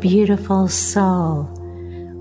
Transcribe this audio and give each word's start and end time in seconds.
Beautiful 0.00 0.66
soul. 0.66 1.48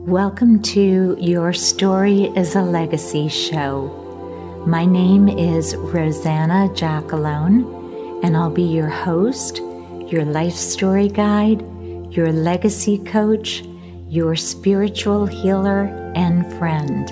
Welcome 0.05 0.61
to 0.63 1.17
Your 1.19 1.53
Story 1.53 2.25
is 2.35 2.55
a 2.55 2.61
Legacy 2.61 3.29
show. 3.29 4.63
My 4.67 4.85
name 4.85 5.27
is 5.27 5.75
Rosanna 5.75 6.69
Jackalone, 6.73 8.21
and 8.23 8.37
I'll 8.37 8.49
be 8.49 8.63
your 8.63 8.89
host, 8.89 9.57
your 10.11 10.25
life 10.25 10.53
story 10.53 11.07
guide, 11.07 11.61
your 12.13 12.31
legacy 12.31 12.97
coach, 12.99 13.63
your 14.07 14.35
spiritual 14.35 15.25
healer, 15.25 15.85
and 16.15 16.45
friend. 16.57 17.07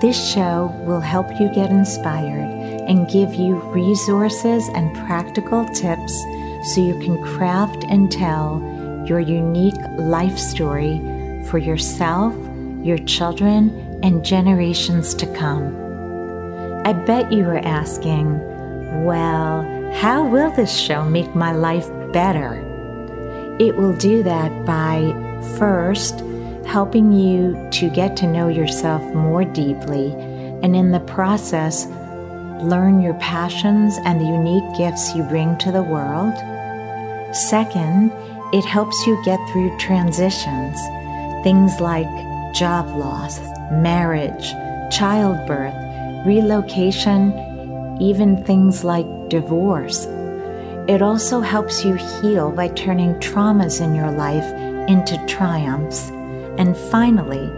This 0.00 0.32
show 0.32 0.72
will 0.86 1.00
help 1.00 1.28
you 1.40 1.48
get 1.54 1.70
inspired 1.70 2.48
and 2.88 3.10
give 3.10 3.34
you 3.34 3.56
resources 3.56 4.68
and 4.74 4.94
practical 5.06 5.66
tips 5.66 6.16
so 6.72 6.80
you 6.80 6.98
can 7.00 7.20
craft 7.22 7.84
and 7.88 8.10
tell 8.10 8.71
your 9.06 9.20
unique 9.20 9.80
life 9.98 10.38
story 10.38 10.98
for 11.48 11.58
yourself, 11.58 12.34
your 12.82 12.98
children, 12.98 14.00
and 14.02 14.24
generations 14.24 15.14
to 15.14 15.26
come. 15.34 15.76
I 16.84 16.92
bet 16.92 17.32
you 17.32 17.44
are 17.44 17.58
asking, 17.58 18.40
well, 19.04 19.62
how 19.94 20.26
will 20.26 20.50
this 20.50 20.76
show 20.76 21.04
make 21.04 21.34
my 21.34 21.52
life 21.52 21.88
better? 22.12 22.54
It 23.60 23.76
will 23.76 23.96
do 23.96 24.22
that 24.22 24.64
by 24.64 25.12
first 25.58 26.24
helping 26.66 27.12
you 27.12 27.68
to 27.70 27.90
get 27.90 28.16
to 28.16 28.26
know 28.26 28.48
yourself 28.48 29.02
more 29.14 29.44
deeply, 29.44 30.12
and 30.62 30.74
in 30.74 30.90
the 30.90 31.00
process, 31.00 31.86
learn 32.62 33.02
your 33.02 33.14
passions 33.14 33.98
and 34.04 34.20
the 34.20 34.24
unique 34.24 34.76
gifts 34.76 35.14
you 35.14 35.22
bring 35.24 35.58
to 35.58 35.72
the 35.72 35.82
world. 35.82 36.34
Second, 37.34 38.12
it 38.52 38.64
helps 38.66 39.06
you 39.06 39.22
get 39.24 39.40
through 39.48 39.76
transitions, 39.78 40.78
things 41.42 41.80
like 41.80 42.08
job 42.54 42.86
loss, 42.96 43.40
marriage, 43.70 44.52
childbirth, 44.94 45.74
relocation, 46.26 47.32
even 47.98 48.44
things 48.44 48.84
like 48.84 49.06
divorce. 49.30 50.06
It 50.86 51.00
also 51.00 51.40
helps 51.40 51.82
you 51.82 51.94
heal 51.94 52.50
by 52.50 52.68
turning 52.68 53.14
traumas 53.14 53.80
in 53.80 53.94
your 53.94 54.10
life 54.10 54.44
into 54.88 55.24
triumphs. 55.26 56.10
And 56.58 56.76
finally, 56.76 57.50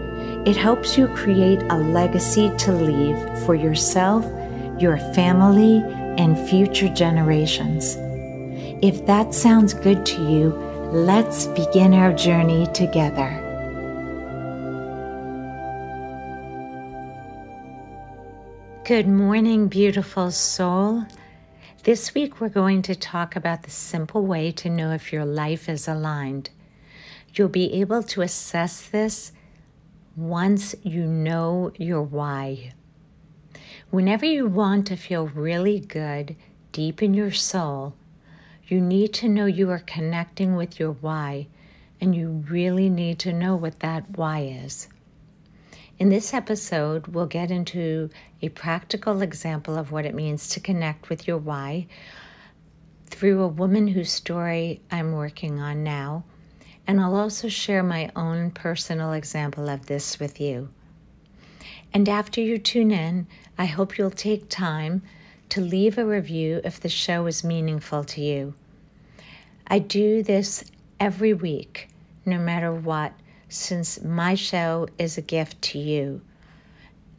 it 0.49 0.55
helps 0.55 0.97
you 0.97 1.07
create 1.09 1.61
a 1.63 1.77
legacy 1.77 2.51
to 2.59 2.71
leave 2.71 3.17
for 3.39 3.55
yourself, 3.55 4.23
your 4.79 4.97
family, 5.13 5.83
and 6.17 6.39
future 6.47 6.87
generations. 6.87 7.97
If 8.81 9.05
that 9.07 9.33
sounds 9.33 9.73
good 9.73 10.05
to 10.05 10.31
you, 10.31 10.64
Let's 10.95 11.47
begin 11.47 11.93
our 11.93 12.13
journey 12.13 12.67
together. 12.67 13.29
Good 18.85 19.05
morning, 19.05 19.67
beautiful 19.67 20.31
soul. 20.31 21.03
This 21.83 22.13
week 22.13 22.39
we're 22.39 22.47
going 22.47 22.81
to 22.83 22.95
talk 22.95 23.35
about 23.35 23.63
the 23.63 23.71
simple 23.71 24.25
way 24.25 24.53
to 24.53 24.69
know 24.69 24.91
if 24.91 25.11
your 25.11 25.25
life 25.25 25.67
is 25.67 25.89
aligned. 25.89 26.49
You'll 27.33 27.49
be 27.49 27.73
able 27.73 28.01
to 28.03 28.21
assess 28.21 28.87
this 28.87 29.33
once 30.15 30.75
you 30.81 31.05
know 31.05 31.73
your 31.77 32.03
why. 32.03 32.71
Whenever 33.89 34.25
you 34.25 34.47
want 34.47 34.87
to 34.87 34.95
feel 34.95 35.27
really 35.27 35.81
good 35.81 36.37
deep 36.71 37.03
in 37.03 37.13
your 37.13 37.31
soul, 37.31 37.95
you 38.67 38.81
need 38.81 39.13
to 39.13 39.29
know 39.29 39.45
you 39.45 39.69
are 39.69 39.79
connecting 39.79 40.55
with 40.55 40.79
your 40.79 40.91
why, 40.91 41.47
and 42.01 42.15
you 42.15 42.43
really 42.49 42.89
need 42.89 43.19
to 43.19 43.33
know 43.33 43.55
what 43.55 43.79
that 43.79 44.17
why 44.17 44.41
is. 44.41 44.87
In 45.97 46.09
this 46.09 46.33
episode, 46.33 47.07
we'll 47.07 47.25
get 47.25 47.51
into 47.51 48.09
a 48.41 48.49
practical 48.49 49.21
example 49.21 49.77
of 49.77 49.91
what 49.91 50.05
it 50.05 50.13
means 50.13 50.49
to 50.49 50.59
connect 50.59 51.09
with 51.09 51.27
your 51.27 51.37
why 51.37 51.87
through 53.05 53.41
a 53.41 53.47
woman 53.47 53.89
whose 53.89 54.11
story 54.11 54.81
I'm 54.91 55.13
working 55.13 55.59
on 55.59 55.83
now, 55.83 56.25
and 56.85 56.99
I'll 56.99 57.15
also 57.15 57.47
share 57.47 57.83
my 57.83 58.11
own 58.15 58.51
personal 58.51 59.13
example 59.13 59.69
of 59.69 59.85
this 59.85 60.19
with 60.19 60.41
you. 60.41 60.69
And 61.93 62.09
after 62.09 62.41
you 62.41 62.57
tune 62.57 62.91
in, 62.91 63.27
I 63.57 63.65
hope 63.65 63.97
you'll 63.97 64.11
take 64.11 64.49
time 64.49 65.01
to 65.49 65.61
leave 65.61 65.97
a 65.97 66.05
review 66.05 66.61
if 66.63 66.79
the 66.79 66.89
show 66.89 67.25
is 67.27 67.43
meaningful 67.43 68.03
to 68.03 68.21
you. 68.21 68.53
I 69.67 69.79
do 69.79 70.23
this 70.23 70.63
every 70.99 71.33
week, 71.33 71.89
no 72.25 72.37
matter 72.37 72.73
what, 72.73 73.13
since 73.49 74.01
my 74.03 74.35
show 74.35 74.87
is 74.97 75.17
a 75.17 75.21
gift 75.21 75.61
to 75.63 75.79
you. 75.79 76.21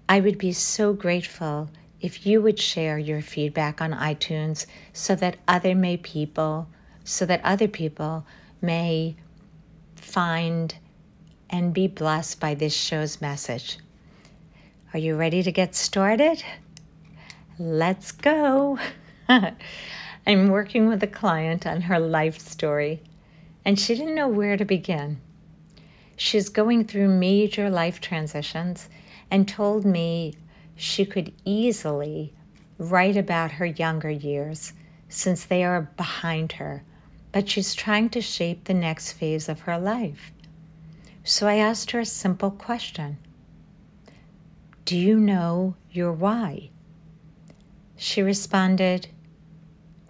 I 0.09 0.20
would 0.20 0.38
be 0.38 0.53
so 0.53 0.92
grateful 0.92 1.70
if 2.00 2.26
you 2.26 2.41
would 2.42 2.59
share 2.59 2.98
your 2.98 3.22
feedback 3.22 3.81
on 3.81 3.92
iTunes 3.92 4.66
so 4.93 5.14
that 5.16 5.38
other 5.48 5.75
may 5.75 5.97
people 5.97 6.69
so 7.06 7.25
that 7.25 7.41
other 7.44 7.69
people 7.69 8.26
may 8.60 9.14
find 9.94 10.75
and 11.48 11.72
be 11.72 11.87
blessed 11.87 12.41
by 12.41 12.53
this 12.53 12.75
show's 12.75 13.20
message. 13.20 13.78
Are 14.93 14.98
you 14.98 15.14
ready 15.14 15.43
to 15.44 15.53
get 15.53 15.76
started? 15.76 16.43
Let's 17.59 18.12
go. 18.12 18.78
I'm 19.28 20.49
working 20.49 20.89
with 20.89 21.03
a 21.03 21.06
client 21.06 21.67
on 21.67 21.83
her 21.83 21.99
life 21.99 22.39
story, 22.39 23.03
and 23.65 23.81
she 23.81 23.94
didn't 23.94 24.15
know 24.15 24.28
where 24.28 24.59
to 24.59 24.65
begin. 24.67 25.22
She's 26.17 26.50
going 26.50 26.84
through 26.84 27.09
major 27.09 27.71
life 27.71 27.99
transitions 27.99 28.91
and 29.31 29.49
told 29.49 29.87
me 29.87 30.34
she 30.75 31.06
could 31.06 31.33
easily 31.47 32.34
write 32.77 33.17
about 33.17 33.53
her 33.53 33.65
younger 33.65 34.11
years 34.11 34.75
since 35.09 35.43
they 35.43 35.65
are 35.65 35.91
behind 35.97 36.53
her, 36.53 36.84
but 37.33 37.49
she's 37.49 37.75
trying 37.75 38.11
to 38.11 38.21
shape 38.21 38.65
the 38.65 38.75
next 38.75 39.12
phase 39.12 39.49
of 39.49 39.61
her 39.61 39.78
life. 39.78 40.31
So 41.25 41.47
I 41.47 41.56
asked 41.56 41.93
her 41.93 42.00
a 42.00 42.05
simple 42.05 42.50
question 42.50 43.17
Do 44.84 44.94
you 44.99 45.19
know 45.19 45.75
your 45.91 46.12
why? 46.12 46.69
She 47.97 48.21
responded, 48.21 49.09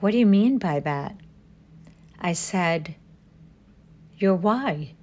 What 0.00 0.10
do 0.10 0.18
you 0.18 0.26
mean 0.26 0.58
by 0.58 0.80
that? 0.80 1.16
I 2.18 2.32
said, 2.32 2.96
Your 4.18 4.34
why, 4.34 4.94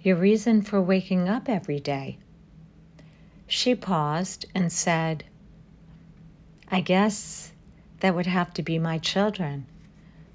your 0.00 0.16
reason 0.16 0.62
for 0.62 0.80
waking 0.80 1.28
up 1.28 1.48
every 1.48 1.78
day. 1.78 2.18
She 3.46 3.74
paused 3.74 4.46
and 4.54 4.72
said, 4.72 5.24
I 6.68 6.80
guess 6.80 7.52
that 8.00 8.14
would 8.14 8.26
have 8.26 8.54
to 8.54 8.62
be 8.62 8.78
my 8.78 8.98
children. 8.98 9.66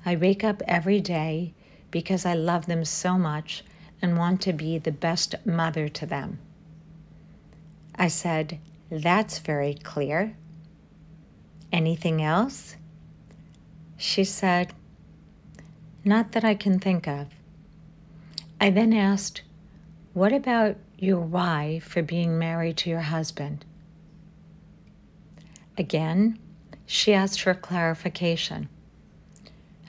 I 0.05 0.15
wake 0.15 0.43
up 0.43 0.61
every 0.67 1.01
day 1.01 1.53
because 1.91 2.25
I 2.25 2.33
love 2.33 2.65
them 2.65 2.85
so 2.85 3.17
much 3.17 3.63
and 4.01 4.17
want 4.17 4.41
to 4.41 4.53
be 4.53 4.77
the 4.77 4.91
best 4.91 5.35
mother 5.45 5.89
to 5.89 6.05
them. 6.05 6.39
I 7.95 8.07
said, 8.07 8.59
That's 8.89 9.39
very 9.39 9.73
clear. 9.73 10.35
Anything 11.75 12.23
else? 12.23 12.77
She 13.97 14.23
said, 14.23 14.73
Not 16.05 16.31
that 16.31 16.45
I 16.45 16.55
can 16.55 16.79
think 16.79 17.05
of. 17.05 17.27
I 18.61 18.69
then 18.69 18.93
asked, 18.93 19.41
What 20.13 20.31
about 20.31 20.77
your 20.97 21.19
why 21.19 21.79
for 21.79 22.01
being 22.01 22.39
married 22.39 22.77
to 22.77 22.89
your 22.89 23.01
husband? 23.01 23.65
Again, 25.77 26.39
she 26.85 27.13
asked 27.13 27.41
for 27.41 27.53
clarification. 27.53 28.69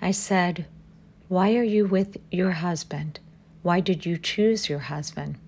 I 0.02 0.10
said, 0.10 0.66
Why 1.28 1.54
are 1.54 1.62
you 1.62 1.86
with 1.86 2.16
your 2.32 2.50
husband? 2.50 3.20
Why 3.62 3.78
did 3.78 4.04
you 4.04 4.18
choose 4.18 4.68
your 4.68 4.80
husband? 4.90 5.38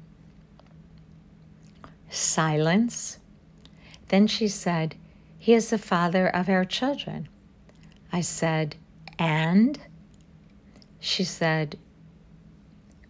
Silence. 2.08 3.18
Then 4.06 4.28
she 4.28 4.46
said, 4.46 4.94
he 5.38 5.54
is 5.54 5.70
the 5.70 5.78
father 5.78 6.28
of 6.28 6.48
our 6.48 6.64
children. 6.64 7.28
I 8.12 8.20
said, 8.20 8.76
And? 9.18 9.78
She 11.00 11.24
said, 11.24 11.78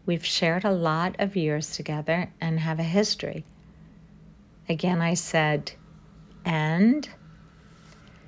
We've 0.04 0.24
shared 0.24 0.64
a 0.64 0.70
lot 0.70 1.16
of 1.18 1.36
years 1.36 1.74
together 1.74 2.30
and 2.40 2.60
have 2.60 2.78
a 2.78 2.84
history. 2.84 3.44
Again, 4.68 5.00
I 5.00 5.14
said, 5.14 5.72
And? 6.44 7.08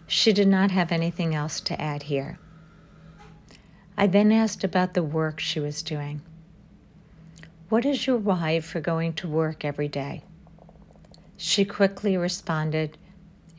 She 0.07 0.33
did 0.33 0.49
not 0.49 0.71
have 0.71 0.91
anything 0.91 1.35
else 1.35 1.61
to 1.61 1.81
add 1.81 2.05
here. 2.05 2.39
I 3.97 4.07
then 4.07 4.33
asked 4.33 4.65
about 4.65 4.95
the 4.95 5.03
work 5.03 5.41
she 5.41 5.61
was 5.61 5.83
doing. 5.83 6.23
What 7.69 7.85
is 7.85 8.07
your 8.07 8.17
why 8.17 8.61
for 8.61 8.81
going 8.81 9.13
to 9.15 9.29
work 9.29 9.65
every 9.65 9.89
day? 9.89 10.25
She 11.37 11.65
quickly 11.65 12.17
responded, 12.17 12.99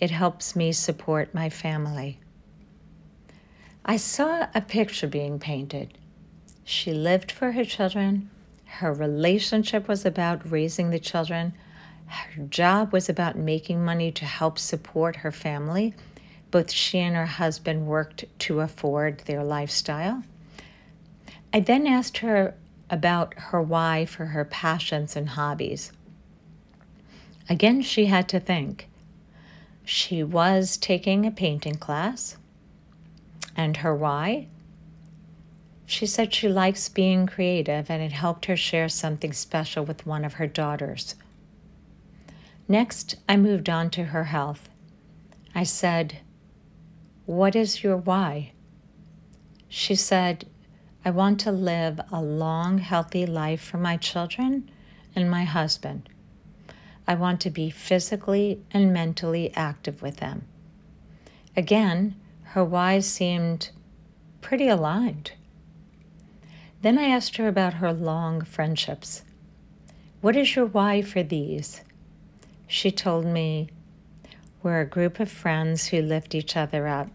it 0.01 0.09
helps 0.09 0.55
me 0.55 0.71
support 0.71 1.33
my 1.33 1.47
family. 1.47 2.19
I 3.85 3.97
saw 3.97 4.47
a 4.55 4.61
picture 4.61 5.07
being 5.07 5.37
painted. 5.37 5.97
She 6.63 6.91
lived 6.91 7.31
for 7.31 7.51
her 7.51 7.63
children. 7.63 8.31
Her 8.65 8.91
relationship 8.91 9.87
was 9.87 10.03
about 10.03 10.49
raising 10.49 10.89
the 10.89 10.99
children. 10.99 11.53
Her 12.07 12.43
job 12.43 12.91
was 12.91 13.09
about 13.09 13.37
making 13.37 13.85
money 13.85 14.11
to 14.13 14.25
help 14.25 14.57
support 14.57 15.17
her 15.17 15.31
family. 15.31 15.93
Both 16.49 16.71
she 16.71 16.97
and 16.97 17.15
her 17.15 17.27
husband 17.27 17.85
worked 17.85 18.25
to 18.39 18.59
afford 18.61 19.19
their 19.19 19.43
lifestyle. 19.43 20.23
I 21.53 21.59
then 21.59 21.85
asked 21.85 22.19
her 22.19 22.55
about 22.89 23.35
her 23.37 23.61
why 23.61 24.05
for 24.05 24.27
her 24.27 24.45
passions 24.45 25.15
and 25.15 25.29
hobbies. 25.29 25.91
Again, 27.47 27.81
she 27.81 28.05
had 28.05 28.27
to 28.29 28.39
think. 28.39 28.87
She 29.83 30.23
was 30.23 30.77
taking 30.77 31.25
a 31.25 31.31
painting 31.31 31.75
class. 31.75 32.37
And 33.55 33.77
her 33.77 33.95
why? 33.95 34.47
She 35.85 36.05
said 36.05 36.33
she 36.33 36.47
likes 36.47 36.87
being 36.87 37.27
creative 37.27 37.89
and 37.89 38.01
it 38.01 38.13
helped 38.13 38.45
her 38.45 38.55
share 38.55 38.87
something 38.87 39.33
special 39.33 39.83
with 39.83 40.05
one 40.05 40.23
of 40.23 40.33
her 40.33 40.47
daughters. 40.47 41.15
Next, 42.67 43.15
I 43.27 43.35
moved 43.35 43.69
on 43.69 43.89
to 43.91 44.05
her 44.05 44.25
health. 44.25 44.69
I 45.53 45.63
said, 45.63 46.19
What 47.25 47.55
is 47.55 47.83
your 47.83 47.97
why? 47.97 48.53
She 49.67 49.95
said, 49.95 50.45
I 51.03 51.09
want 51.09 51.39
to 51.41 51.51
live 51.51 51.99
a 52.11 52.21
long, 52.21 52.77
healthy 52.77 53.25
life 53.25 53.61
for 53.61 53.77
my 53.77 53.97
children 53.97 54.69
and 55.15 55.29
my 55.29 55.43
husband. 55.43 56.07
I 57.07 57.15
want 57.15 57.41
to 57.41 57.49
be 57.49 57.69
physically 57.69 58.61
and 58.71 58.93
mentally 58.93 59.51
active 59.55 60.01
with 60.01 60.17
them. 60.17 60.45
Again, 61.55 62.15
her 62.43 62.63
whys 62.63 63.07
seemed 63.07 63.71
pretty 64.41 64.67
aligned. 64.67 65.33
Then 66.81 66.97
I 66.97 67.09
asked 67.09 67.37
her 67.37 67.47
about 67.47 67.75
her 67.75 67.93
long 67.93 68.41
friendships. 68.41 69.23
What 70.21 70.35
is 70.35 70.55
your 70.55 70.65
why 70.65 71.01
for 71.01 71.23
these? 71.23 71.81
She 72.67 72.91
told 72.91 73.25
me, 73.25 73.69
We're 74.63 74.81
a 74.81 74.85
group 74.85 75.19
of 75.19 75.29
friends 75.29 75.87
who 75.87 76.01
lift 76.01 76.33
each 76.33 76.55
other 76.55 76.87
up. 76.87 77.09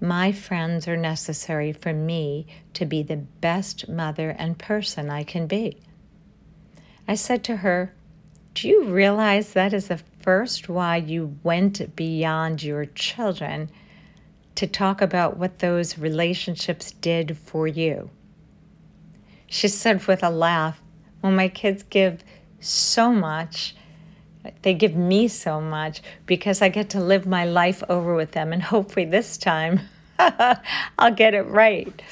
My 0.00 0.30
friends 0.30 0.86
are 0.86 0.96
necessary 0.96 1.72
for 1.72 1.92
me 1.92 2.46
to 2.74 2.86
be 2.86 3.02
the 3.02 3.16
best 3.16 3.88
mother 3.88 4.30
and 4.30 4.58
person 4.58 5.10
I 5.10 5.24
can 5.24 5.46
be. 5.46 5.78
I 7.08 7.14
said 7.16 7.42
to 7.44 7.56
her, 7.56 7.92
Do 8.60 8.68
you 8.68 8.86
realize 8.86 9.52
that 9.52 9.72
is 9.72 9.86
the 9.86 10.00
first 10.20 10.68
why 10.68 10.96
you 10.96 11.38
went 11.44 11.94
beyond 11.94 12.60
your 12.60 12.86
children 12.86 13.70
to 14.56 14.66
talk 14.66 15.00
about 15.00 15.36
what 15.36 15.60
those 15.60 15.96
relationships 15.96 16.90
did 16.90 17.38
for 17.38 17.68
you? 17.68 18.10
She 19.46 19.68
said 19.68 20.04
with 20.08 20.24
a 20.24 20.30
laugh, 20.30 20.82
Well, 21.22 21.30
my 21.30 21.46
kids 21.46 21.84
give 21.84 22.24
so 22.58 23.12
much. 23.12 23.76
They 24.62 24.74
give 24.74 24.96
me 24.96 25.28
so 25.28 25.60
much 25.60 26.02
because 26.26 26.60
I 26.60 26.68
get 26.68 26.90
to 26.90 27.00
live 27.00 27.28
my 27.28 27.44
life 27.44 27.84
over 27.88 28.16
with 28.16 28.32
them, 28.32 28.52
and 28.52 28.60
hopefully 28.60 29.06
this 29.06 29.36
time 29.36 29.82
I'll 30.18 31.14
get 31.14 31.32
it 31.32 31.46
right. 31.46 32.02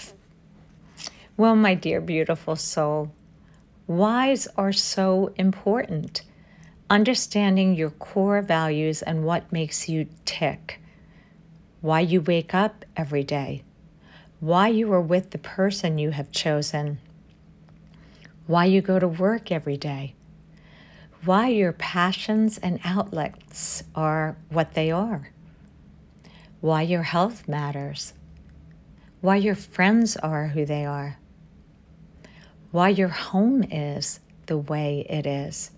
Well, 1.37 1.57
my 1.57 1.75
dear 1.75 2.01
beautiful 2.01 2.55
soul, 2.55 3.11
whys 3.89 4.47
are 4.57 4.73
so 4.73 5.35
important. 5.37 6.23
Understanding 6.89 7.75
your 7.75 7.91
core 7.91 8.43
values 8.43 9.03
and 9.03 9.25
what 9.25 9.53
makes 9.53 9.89
you 9.89 10.09
tick. 10.25 10.81
Why 11.81 12.01
you 12.01 12.21
wake 12.21 12.55
up 12.55 12.85
every 12.97 13.25
day. 13.25 13.63
Why 14.41 14.69
you 14.69 14.93
are 14.93 15.01
with 15.01 15.31
the 15.31 15.39
person 15.39 15.99
you 15.99 16.11
have 16.11 16.31
chosen. 16.31 16.99
Why 18.47 18.67
you 18.67 18.81
go 18.81 18.99
to 18.99 19.09
work 19.09 19.51
every 19.51 19.77
day. 19.77 20.15
Why 21.25 21.49
your 21.49 21.73
passions 21.73 22.59
and 22.59 22.81
outlets 22.85 23.83
are 23.95 24.37
what 24.49 24.75
they 24.75 24.91
are 24.91 25.31
why 26.61 26.83
your 26.83 27.03
health 27.03 27.47
matters, 27.47 28.13
why 29.21 29.37
your 29.37 29.55
friends 29.55 30.17
are 30.17 30.49
who 30.49 30.65
they 30.65 30.85
are, 30.85 31.19
why 32.71 32.89
your 32.89 33.09
home 33.09 33.63
is 33.63 34.21
the 34.47 34.59
way 34.59 35.07
it 35.09 35.27
is. 35.27 35.71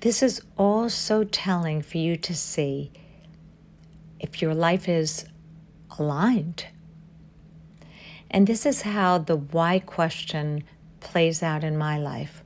This 0.00 0.22
is 0.22 0.40
all 0.56 0.88
so 0.88 1.24
telling 1.24 1.82
for 1.82 1.98
you 1.98 2.16
to 2.16 2.34
see 2.34 2.92
if 4.18 4.40
your 4.40 4.54
life 4.54 4.88
is 4.88 5.26
aligned. 5.98 6.66
And 8.30 8.46
this 8.46 8.64
is 8.64 8.82
how 8.82 9.18
the 9.18 9.36
why 9.36 9.78
question 9.80 10.64
plays 11.00 11.42
out 11.42 11.64
in 11.64 11.76
my 11.76 11.98
life. 11.98 12.42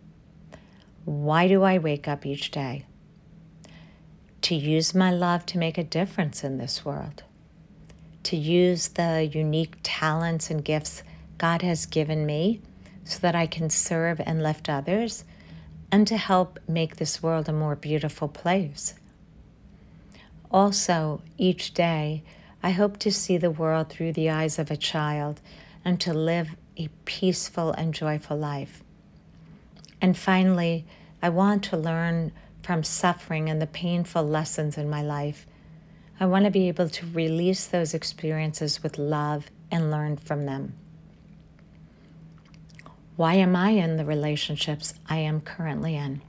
Why 1.05 1.49
do 1.49 1.63
I 1.63 1.79
wake 1.79 2.09
up 2.09 2.25
each 2.25 2.51
day? 2.51 2.87
To 4.43 4.55
use 4.55 4.95
my 4.95 5.11
love 5.11 5.47
to 5.47 5.59
make 5.59 5.79
a 5.79 5.85
difference 5.85 6.43
in 6.43 6.59
this 6.59 6.85
world 6.85 7.23
to 8.25 8.37
use 8.37 8.89
the 8.89 9.31
unique 9.33 9.77
talents 9.83 10.51
and 10.51 10.65
gifts 10.65 11.03
God 11.39 11.63
has 11.63 11.87
given 11.87 12.27
me 12.27 12.61
so 13.05 13.19
that 13.21 13.35
I 13.35 13.47
can 13.47 13.71
serve 13.71 14.21
and 14.25 14.43
lift 14.43 14.69
others 14.69 15.25
and 15.95 16.09
to 16.09 16.17
help 16.17 16.59
make 16.67 16.97
this 16.97 17.23
world 17.23 17.49
a 17.49 17.53
more 17.53 17.77
beautiful 17.77 18.27
place. 18.27 18.95
Also, 20.51 21.23
each 21.39 21.73
day, 21.73 22.21
I 22.65 22.71
hope 22.71 22.99
to 22.99 23.13
see 23.13 23.37
the 23.37 23.53
world 23.53 23.91
through 23.91 24.15
the 24.15 24.29
eyes 24.29 24.59
of 24.59 24.73
a 24.73 24.77
child 24.77 25.41
and 25.85 26.01
to 26.01 26.13
live 26.13 26.49
a 26.77 26.89
peaceful 27.05 27.71
and 27.71 27.95
joyful 27.95 28.37
life. 28.37 28.83
And 30.01 30.19
finally, 30.19 30.85
I 31.23 31.29
want 31.29 31.63
to 31.67 31.77
learn 31.77 32.33
from 32.61 32.83
suffering 32.83 33.49
and 33.49 33.63
the 33.63 33.69
painful 33.69 34.25
lessons 34.25 34.77
in 34.77 34.91
my 34.91 35.01
life 35.01 35.47
I 36.19 36.27
want 36.27 36.45
to 36.45 36.51
be 36.51 36.67
able 36.67 36.89
to 36.89 37.07
release 37.07 37.69
those 37.69 37.95
experiences 37.95 38.83
with 38.83 38.99
love 38.99 39.47
and 39.71 39.93
learn 39.93 40.17
from 40.17 40.45
them. 40.45 40.75
Why 43.17 43.35
am 43.35 43.55
I 43.55 43.71
in 43.71 43.97
the 43.97 44.05
relationships 44.05 44.93
I 45.09 45.19
am 45.19 45.41
currently 45.41 45.95
in? 45.95 46.21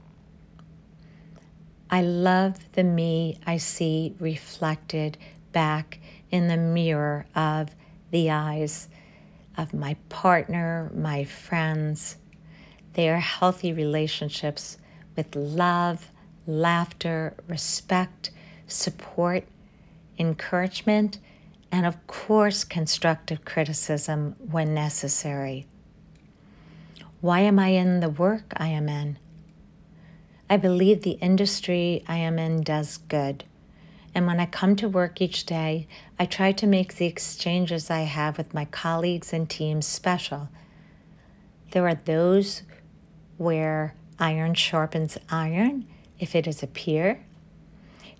I 1.90 2.02
love 2.02 2.72
the 2.74 2.84
me 2.84 3.40
I 3.44 3.56
see 3.56 4.14
reflected 4.20 5.18
back 5.50 5.98
in 6.30 6.46
the 6.46 6.56
mirror 6.56 7.26
of 7.34 7.74
the 8.12 8.30
eyes 8.30 8.88
of 9.58 9.74
my 9.74 9.96
partner, 10.08 10.92
my 10.94 11.24
friends. 11.24 12.18
They 12.92 13.08
are 13.08 13.18
healthy 13.18 13.72
relationships 13.72 14.78
with 15.16 15.34
love, 15.34 16.10
laughter, 16.46 17.34
respect, 17.48 18.30
support, 18.68 19.42
encouragement, 20.20 21.18
and 21.72 21.84
of 21.84 22.06
course, 22.06 22.62
constructive 22.62 23.44
criticism 23.44 24.36
when 24.38 24.72
necessary. 24.72 25.66
Why 27.26 27.40
am 27.40 27.58
I 27.58 27.70
in 27.70 27.98
the 27.98 28.08
work 28.08 28.52
I 28.56 28.68
am 28.68 28.88
in? 28.88 29.18
I 30.48 30.56
believe 30.56 31.02
the 31.02 31.18
industry 31.20 32.04
I 32.06 32.18
am 32.18 32.38
in 32.38 32.62
does 32.62 32.98
good. 32.98 33.42
And 34.14 34.28
when 34.28 34.38
I 34.38 34.46
come 34.46 34.76
to 34.76 34.88
work 34.88 35.20
each 35.20 35.44
day, 35.44 35.88
I 36.20 36.26
try 36.26 36.52
to 36.52 36.68
make 36.68 36.94
the 36.94 37.06
exchanges 37.06 37.90
I 37.90 38.02
have 38.02 38.38
with 38.38 38.54
my 38.54 38.64
colleagues 38.66 39.32
and 39.32 39.50
teams 39.50 39.86
special. 39.86 40.50
There 41.72 41.88
are 41.88 41.96
those 41.96 42.62
where 43.38 43.96
iron 44.20 44.54
sharpens 44.54 45.18
iron 45.28 45.84
if 46.20 46.36
it 46.36 46.46
is 46.46 46.62
a 46.62 46.68
peer, 46.68 47.24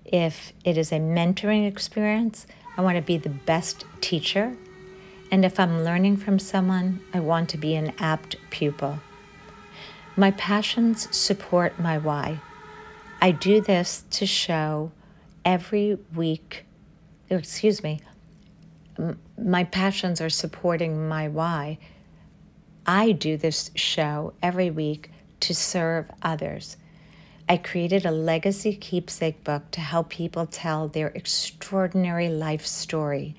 if 0.05 0.53
it 0.65 0.77
is 0.77 0.91
a 0.91 0.99
mentoring 0.99 1.65
experience, 1.65 2.45
I 2.77 2.81
want 2.81 2.97
to 2.97 3.03
be 3.03 3.19
the 3.19 3.29
best 3.29 3.85
teacher. 4.01 4.57
And 5.31 5.45
if 5.45 5.59
I'm 5.59 5.85
learning 5.85 6.19
from 6.19 6.39
someone, 6.39 7.01
I 7.13 7.21
want 7.21 7.49
to 7.51 7.59
be 7.59 7.75
an 7.75 7.93
apt 7.99 8.37
pupil. 8.51 9.01
My 10.17 10.31
passions 10.31 11.15
support 11.15 11.79
my 11.79 11.99
why. 11.99 12.41
I 13.21 13.33
do 13.33 13.61
this 13.61 14.05
to 14.11 14.27
show 14.27 14.93
every 15.45 15.99
week, 16.15 16.65
excuse 17.29 17.83
me, 17.83 18.01
my 19.39 19.65
passions 19.65 20.21
are 20.21 20.31
supporting 20.31 21.09
my 21.09 21.29
why. 21.29 21.79
I 22.87 23.13
do 23.13 23.37
this 23.37 23.71
show 23.75 24.33
every 24.43 24.71
week 24.71 25.11
to 25.41 25.55
serve 25.55 26.11
others. 26.23 26.77
I 27.49 27.57
created 27.57 28.07
a 28.07 28.11
legacy 28.11 28.75
keepsake 28.75 29.45
book 29.45 29.71
to 29.73 29.81
help 29.81 30.09
people 30.09 30.47
tell 30.47 30.89
their 30.89 31.09
extraordinary 31.09 32.29
life 32.29 32.67
story 32.67 33.37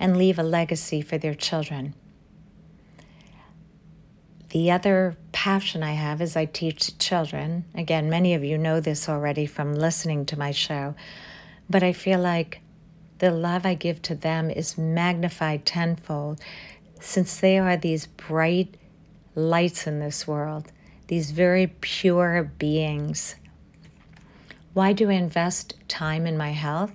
and 0.00 0.16
leave 0.16 0.38
a 0.38 0.42
legacy 0.42 1.00
for 1.00 1.18
their 1.18 1.34
children. 1.34 1.94
The 4.50 4.70
other 4.70 5.16
passion 5.32 5.82
I 5.82 5.92
have 5.92 6.22
is 6.22 6.34
I 6.34 6.46
teach 6.46 6.96
children. 6.98 7.64
Again, 7.74 8.08
many 8.08 8.32
of 8.32 8.42
you 8.42 8.56
know 8.56 8.80
this 8.80 9.08
already 9.08 9.44
from 9.44 9.74
listening 9.74 10.24
to 10.26 10.38
my 10.38 10.52
show, 10.52 10.94
but 11.68 11.82
I 11.82 11.92
feel 11.92 12.18
like 12.18 12.60
the 13.18 13.30
love 13.30 13.66
I 13.66 13.74
give 13.74 14.00
to 14.02 14.14
them 14.14 14.48
is 14.48 14.78
magnified 14.78 15.66
tenfold 15.66 16.40
since 17.00 17.38
they 17.38 17.58
are 17.58 17.76
these 17.76 18.06
bright 18.06 18.76
lights 19.34 19.86
in 19.86 20.00
this 20.00 20.26
world, 20.26 20.72
these 21.08 21.30
very 21.30 21.66
pure 21.66 22.44
beings. 22.58 23.34
Why 24.72 24.92
do 24.92 25.10
I 25.10 25.14
invest 25.14 25.74
time 25.88 26.26
in 26.26 26.36
my 26.36 26.52
health? 26.52 26.92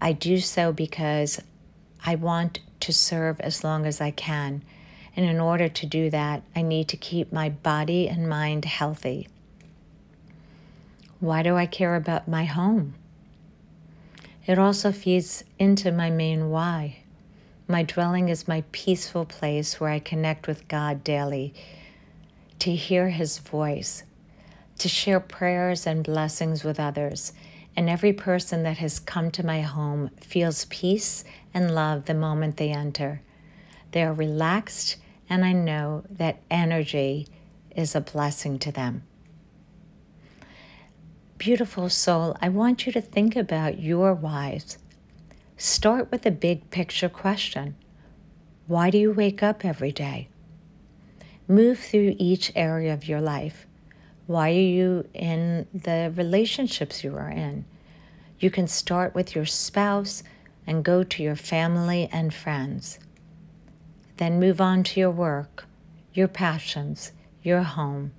I 0.00 0.12
do 0.12 0.38
so 0.38 0.72
because 0.72 1.40
I 2.04 2.14
want 2.14 2.60
to 2.80 2.92
serve 2.92 3.40
as 3.40 3.62
long 3.62 3.86
as 3.86 4.00
I 4.00 4.10
can. 4.10 4.62
And 5.16 5.26
in 5.26 5.40
order 5.40 5.68
to 5.68 5.86
do 5.86 6.08
that, 6.10 6.42
I 6.54 6.62
need 6.62 6.88
to 6.88 6.96
keep 6.96 7.32
my 7.32 7.48
body 7.48 8.08
and 8.08 8.28
mind 8.28 8.64
healthy. 8.64 9.28
Why 11.18 11.42
do 11.42 11.56
I 11.56 11.66
care 11.66 11.96
about 11.96 12.28
my 12.28 12.44
home? 12.44 12.94
It 14.46 14.58
also 14.58 14.90
feeds 14.90 15.44
into 15.58 15.92
my 15.92 16.10
main 16.10 16.48
why. 16.50 17.00
My 17.68 17.82
dwelling 17.82 18.30
is 18.30 18.48
my 18.48 18.64
peaceful 18.72 19.24
place 19.24 19.78
where 19.78 19.90
I 19.90 19.98
connect 19.98 20.46
with 20.46 20.66
God 20.66 21.04
daily, 21.04 21.54
to 22.60 22.74
hear 22.74 23.10
His 23.10 23.38
voice, 23.38 24.02
to 24.78 24.88
share 24.88 25.20
prayers 25.20 25.86
and 25.86 26.02
blessings 26.02 26.64
with 26.64 26.80
others. 26.80 27.32
And 27.76 27.88
every 27.88 28.12
person 28.12 28.62
that 28.64 28.78
has 28.78 28.98
come 28.98 29.30
to 29.32 29.46
my 29.46 29.62
home 29.62 30.10
feels 30.20 30.64
peace 30.66 31.24
and 31.54 31.74
love 31.74 32.06
the 32.06 32.14
moment 32.14 32.56
they 32.56 32.70
enter. 32.70 33.22
They 33.92 34.02
are 34.02 34.12
relaxed, 34.12 34.96
and 35.28 35.44
I 35.44 35.52
know 35.52 36.04
that 36.10 36.42
energy 36.50 37.26
is 37.74 37.94
a 37.94 38.00
blessing 38.00 38.58
to 38.60 38.72
them. 38.72 39.04
Beautiful 41.38 41.88
soul, 41.88 42.36
I 42.42 42.50
want 42.50 42.84
you 42.84 42.92
to 42.92 43.00
think 43.00 43.34
about 43.34 43.80
your 43.80 44.12
whys. 44.12 44.76
Start 45.56 46.10
with 46.10 46.26
a 46.26 46.30
big 46.30 46.70
picture 46.70 47.08
question 47.08 47.76
Why 48.66 48.90
do 48.90 48.98
you 48.98 49.12
wake 49.12 49.42
up 49.42 49.64
every 49.64 49.92
day? 49.92 50.28
Move 51.48 51.78
through 51.78 52.14
each 52.18 52.52
area 52.54 52.92
of 52.92 53.08
your 53.08 53.20
life. 53.20 53.66
Why 54.30 54.50
are 54.50 54.52
you 54.52 55.08
in 55.12 55.66
the 55.74 56.12
relationships 56.14 57.02
you 57.02 57.16
are 57.16 57.30
in? 57.30 57.64
You 58.38 58.50
can 58.50 58.68
start 58.68 59.14
with 59.14 59.34
your 59.34 59.46
spouse 59.46 60.22
and 60.66 60.84
go 60.84 61.02
to 61.02 61.22
your 61.22 61.34
family 61.34 62.08
and 62.12 62.32
friends. 62.32 63.00
Then 64.18 64.38
move 64.38 64.60
on 64.60 64.84
to 64.84 65.00
your 65.00 65.10
work, 65.10 65.66
your 66.14 66.28
passions, 66.28 67.10
your 67.42 67.62
home 67.62 68.12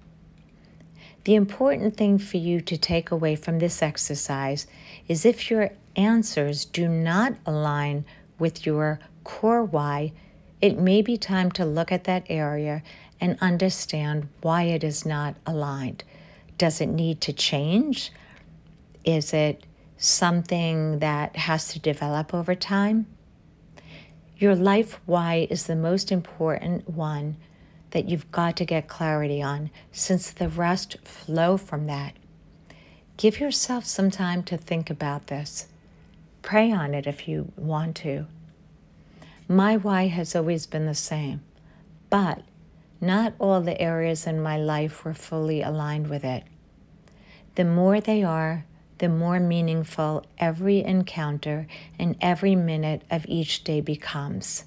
the 1.23 1.35
important 1.35 1.95
thing 1.97 2.17
for 2.17 2.37
you 2.37 2.61
to 2.61 2.77
take 2.77 3.11
away 3.11 3.35
from 3.35 3.59
this 3.59 3.81
exercise 3.81 4.65
is 5.07 5.25
if 5.25 5.51
your 5.51 5.69
answers 5.95 6.65
do 6.65 6.87
not 6.87 7.35
align 7.45 8.05
with 8.39 8.65
your 8.65 8.99
core 9.23 9.63
why, 9.63 10.13
it 10.61 10.79
may 10.79 11.01
be 11.01 11.17
time 11.17 11.51
to 11.51 11.65
look 11.65 11.91
at 11.91 12.05
that 12.05 12.25
area 12.27 12.81
and 13.21 13.37
understand 13.39 14.27
why 14.41 14.63
it 14.63 14.83
is 14.83 15.05
not 15.05 15.35
aligned. 15.45 16.03
Does 16.57 16.81
it 16.81 16.87
need 16.87 17.21
to 17.21 17.31
change? 17.31 18.11
Is 19.05 19.31
it 19.33 19.63
something 19.97 20.99
that 20.99 21.35
has 21.35 21.69
to 21.69 21.79
develop 21.79 22.33
over 22.33 22.55
time? 22.55 23.05
Your 24.37 24.55
life 24.55 24.99
why 25.05 25.47
is 25.51 25.67
the 25.67 25.75
most 25.75 26.11
important 26.11 26.89
one 26.89 27.37
that 27.91 28.09
you've 28.09 28.31
got 28.31 28.57
to 28.57 28.65
get 28.65 28.87
clarity 28.87 29.41
on, 29.41 29.69
since 29.91 30.31
the 30.31 30.49
rest 30.49 30.97
flow 31.03 31.57
from 31.57 31.85
that. 31.85 32.15
Give 33.17 33.39
yourself 33.39 33.85
some 33.85 34.09
time 34.09 34.43
to 34.43 34.57
think 34.57 34.89
about 34.89 35.27
this. 35.27 35.67
Pray 36.41 36.71
on 36.71 36.93
it 36.93 37.05
if 37.05 37.27
you 37.27 37.51
want 37.55 37.95
to. 37.97 38.25
My 39.47 39.77
why 39.77 40.07
has 40.07 40.35
always 40.35 40.65
been 40.65 40.85
the 40.85 40.95
same, 40.95 41.41
but 42.09 42.41
not 43.01 43.33
all 43.39 43.61
the 43.61 43.81
areas 43.81 44.27
in 44.27 44.39
my 44.39 44.57
life 44.57 45.03
were 45.03 45.15
fully 45.15 45.63
aligned 45.63 46.07
with 46.07 46.23
it. 46.23 46.43
The 47.55 47.65
more 47.65 47.99
they 47.99 48.23
are, 48.23 48.65
the 48.99 49.09
more 49.09 49.39
meaningful 49.39 50.23
every 50.37 50.83
encounter 50.83 51.65
and 51.97 52.15
every 52.21 52.55
minute 52.55 53.01
of 53.09 53.25
each 53.27 53.63
day 53.63 53.81
becomes. 53.81 54.65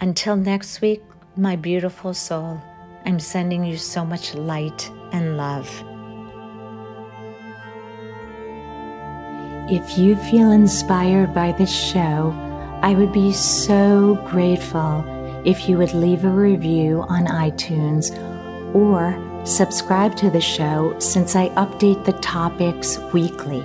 Until 0.00 0.36
next 0.36 0.80
week, 0.80 1.02
my 1.36 1.54
beautiful 1.54 2.14
soul, 2.14 2.60
I'm 3.04 3.20
sending 3.20 3.64
you 3.64 3.76
so 3.76 4.06
much 4.06 4.34
light 4.34 4.90
and 5.12 5.36
love. 5.36 5.68
If 9.70 9.98
you 9.98 10.16
feel 10.16 10.50
inspired 10.50 11.34
by 11.34 11.52
this 11.52 11.70
show, 11.70 12.34
I 12.82 12.94
would 12.94 13.12
be 13.12 13.32
so 13.32 14.14
grateful 14.24 15.04
if 15.44 15.68
you 15.68 15.78
would 15.78 15.94
leave 15.94 16.24
a 16.24 16.30
review 16.30 17.02
on 17.08 17.26
iTunes 17.26 18.12
or 18.74 19.18
subscribe 19.44 20.16
to 20.16 20.30
the 20.30 20.40
show 20.40 20.98
since 20.98 21.34
I 21.36 21.48
update 21.50 22.04
the 22.04 22.12
topics 22.14 22.98
weekly. 23.12 23.62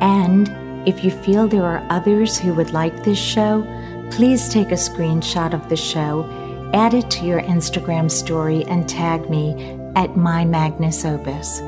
And 0.00 0.48
if 0.86 1.04
you 1.04 1.10
feel 1.10 1.48
there 1.48 1.64
are 1.64 1.86
others 1.90 2.38
who 2.38 2.54
would 2.54 2.72
like 2.72 3.04
this 3.04 3.18
show, 3.18 3.62
please 4.10 4.48
take 4.48 4.70
a 4.70 4.74
screenshot 4.74 5.54
of 5.54 5.68
the 5.68 5.76
show 5.76 6.28
add 6.72 6.94
it 6.94 7.10
to 7.10 7.26
your 7.26 7.42
Instagram 7.42 8.10
story 8.10 8.64
and 8.64 8.88
tag 8.88 9.28
me 9.28 9.78
at 9.94 10.16
my 10.16 10.44
Magnus 10.44 11.04
Opus. 11.04 11.60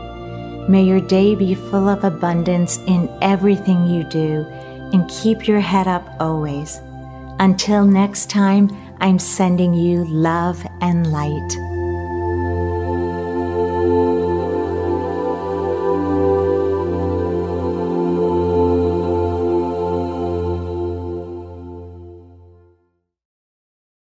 May 0.69 0.83
your 0.83 1.01
day 1.01 1.35
be 1.35 1.55
full 1.55 1.89
of 1.89 2.03
abundance 2.03 2.77
in 2.87 3.09
everything 3.21 3.87
you 3.87 4.03
do 4.05 4.45
and 4.93 5.09
keep 5.09 5.47
your 5.47 5.59
head 5.59 5.87
up 5.87 6.05
always. 6.19 6.79
Until 7.39 7.85
next 7.85 8.29
time, 8.29 8.69
I'm 8.99 9.19
sending 9.19 9.73
you 9.73 10.05
love 10.05 10.65
and 10.81 11.11
light. 11.11 11.76